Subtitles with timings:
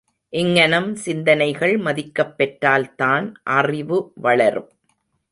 [0.33, 4.69] இங்ஙனம் சிந்தனைகள் மதிக்கப் பெற்றால்தான் அறிவு வளரும்.